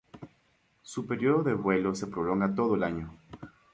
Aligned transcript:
Su 0.81 1.05
periodo 1.05 1.43
de 1.43 1.53
vuelo 1.53 1.93
se 1.93 2.07
prolonga 2.07 2.55
todo 2.55 2.73
el 2.73 2.83
año. 2.83 3.11